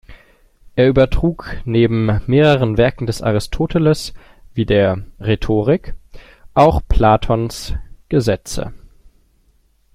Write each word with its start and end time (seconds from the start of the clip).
Er 0.75 0.87
übertrug 0.89 1.45
neben 1.63 2.21
mehreren 2.25 2.79
Werken 2.79 3.05
des 3.05 3.21
Aristoteles 3.21 4.15
wie 4.51 4.65
der 4.65 5.05
"Rhetorik" 5.19 5.93
auch 6.55 6.81
Platons 6.89 7.75
"Gesetze". 8.09 8.73